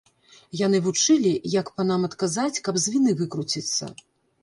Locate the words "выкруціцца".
3.25-3.97